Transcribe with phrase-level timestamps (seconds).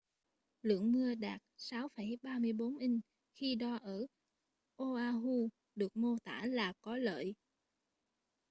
[0.61, 3.01] lượng mưa đạt 6,34 inch
[3.33, 4.05] khi đo ở
[4.77, 7.33] oahu được mô tả là có lợi